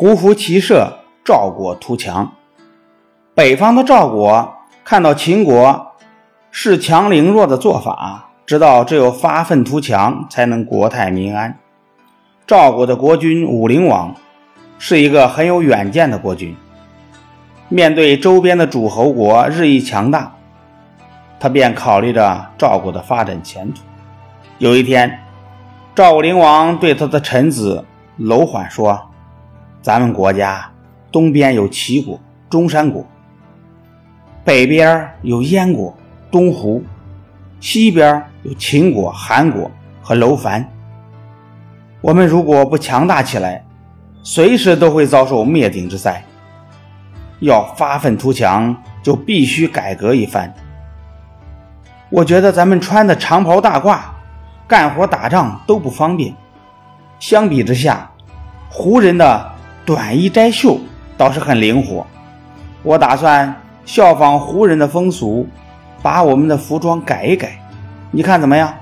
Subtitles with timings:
[0.00, 2.32] 胡服骑射，赵国图强。
[3.34, 5.96] 北方的赵国看到秦国
[6.52, 11.58] 恃强凌弱的做法，知道只有发愤图强才能国泰民安。
[12.46, 14.14] 赵国的国君武灵王
[14.78, 16.56] 是一个很有远见的国君，
[17.68, 20.32] 面对周边的诸侯国日益强大，
[21.40, 23.82] 他便考虑着赵国的发展前途。
[24.58, 25.18] 有一天，
[25.96, 27.84] 赵武灵王对他的臣子
[28.16, 29.06] 楼缓说
[29.88, 30.70] ：“咱们国家
[31.10, 32.20] 东边有齐国、
[32.50, 33.06] 中山国。”
[34.44, 35.96] 北边有燕国、
[36.30, 36.84] 东胡，
[37.58, 39.70] 西边有秦国、韩国
[40.02, 40.62] 和楼烦。
[42.02, 43.64] 我们如果不强大起来，
[44.22, 46.22] 随时都会遭受灭顶之灾。
[47.40, 50.52] 要发愤图强，就必须改革一番。
[52.10, 53.98] 我觉得咱们穿的长袍大褂，
[54.66, 56.34] 干活打仗都不方便。
[57.18, 58.10] 相比之下，
[58.68, 59.52] 胡人的
[59.88, 60.78] 短衣摘袖
[61.16, 62.06] 倒是很灵活。
[62.82, 63.56] 我打算。
[63.86, 65.48] 效仿胡人的风俗，
[66.02, 67.58] 把我们的服装改一改，
[68.10, 68.74] 你看怎么样？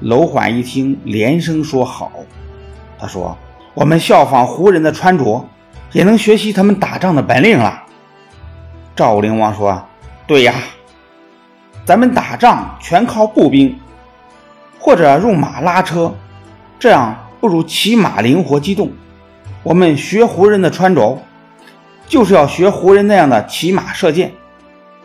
[0.00, 2.12] 楼缓一听，连声说好。
[2.98, 3.34] 他说
[3.72, 5.48] ：“我们效仿胡人的穿着，
[5.92, 7.82] 也能学习他们打仗的本领了。”
[8.94, 9.82] 赵武灵王说
[10.28, 10.52] ：“对呀，
[11.86, 13.74] 咱们打仗全靠步兵，
[14.78, 16.14] 或者用马拉车，
[16.78, 18.90] 这样不如骑马灵活机动。
[19.62, 21.22] 我们学胡人的穿着。”
[22.08, 24.32] 就是要学胡人那样的骑马射箭，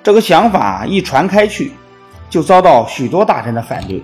[0.01, 1.71] 这个想法一传开去，
[2.31, 4.03] 就遭到许多大臣的反对。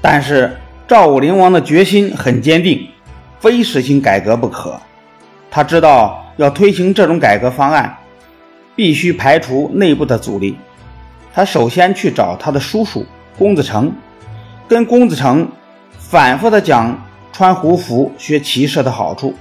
[0.00, 0.56] 但是
[0.88, 2.88] 赵武灵王的决心很坚定，
[3.38, 4.80] 非实行改革不可。
[5.50, 7.98] 他知道要推行这种改革方案，
[8.74, 10.56] 必须排除内部的阻力。
[11.34, 13.04] 他首先去找他的叔叔
[13.38, 13.92] 公子成，
[14.66, 15.46] 跟公子成
[15.98, 16.98] 反复的讲
[17.32, 19.34] 穿胡服学骑射的好处。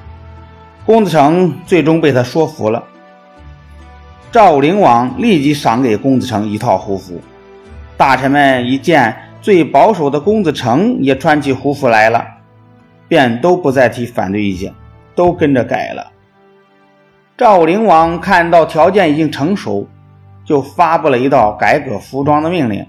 [0.85, 2.83] 公子成最终被他说服了。
[4.31, 7.19] 赵武灵王立即赏给公子成一套胡服。
[7.97, 12.25] 大臣们一见最保守的公子成也穿起胡服来了，
[13.07, 14.73] 便都不再提反对意见，
[15.15, 16.11] 都跟着改了。
[17.37, 19.87] 赵武灵王看到条件已经成熟，
[20.45, 22.85] 就发布了一道改革服装的命令。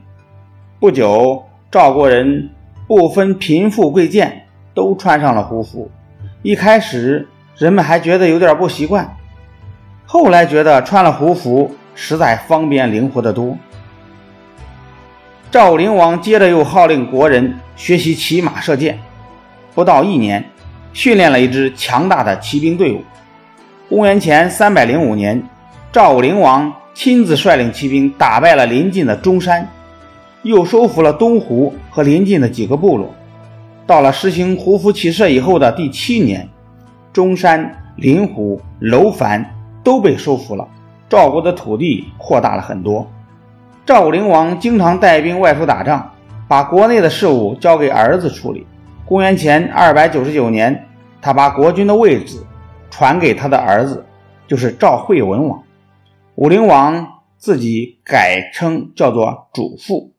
[0.78, 2.50] 不久，赵国人
[2.86, 5.90] 不分贫富贵贱，都穿上了胡服。
[6.42, 7.28] 一开始。
[7.56, 9.18] 人们还觉得有点不习惯，
[10.06, 13.54] 后来觉得穿了胡服实在方便灵活得多。
[15.50, 18.98] 赵武灵王接着又号令国人学习骑马射箭，
[19.74, 20.42] 不到一年，
[20.94, 23.04] 训练了一支强大的骑兵队伍。
[23.90, 25.42] 公元前三百零五年，
[25.92, 29.68] 赵武灵王亲自率领骑兵打败了邻近的中山，
[30.44, 33.14] 又收复了东湖和邻近的几个部落。
[33.90, 36.48] 到了实行胡服骑射以后的第七年。
[37.12, 39.44] 中山、临湖、楼烦
[39.82, 40.64] 都被收复了，
[41.08, 43.04] 赵国的土地扩大了很多。
[43.84, 46.08] 赵武灵王经常带兵外出打仗，
[46.46, 48.64] 把国内的事务交给儿子处理。
[49.04, 50.86] 公元前二百九十九年，
[51.20, 52.38] 他把国君的位置
[52.92, 54.06] 传给他的儿子，
[54.46, 55.60] 就是赵惠文王。
[56.36, 57.04] 武灵王
[57.38, 60.12] 自己改称叫做主父。